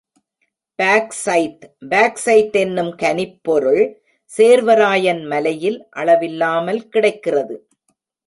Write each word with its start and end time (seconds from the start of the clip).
Bauxite 0.79 1.65
bauxite 1.89 2.51
என்னும் 2.51 2.95
கனிப் 2.95 3.37
பொருள் 3.41 3.83
சேர்வராயன் 4.37 5.23
மலையில் 5.25 5.87
அளவில்லாமல் 5.91 6.87
கிடைக்கிறது. 6.87 7.57